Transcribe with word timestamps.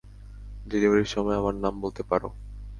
ডেলিভারির 0.65 1.09
সময় 1.09 1.37
আমার 1.37 1.55
নাম 1.55 1.73
বলতে 1.81 2.01
পার। 2.03 2.21